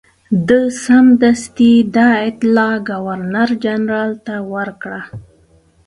ده 0.47 0.59
سمدستي 0.83 1.73
دا 1.95 2.07
اطلاع 2.29 2.73
ګورنرجنرال 2.89 4.11
ته 4.25 4.35
ورکړه. 4.53 5.01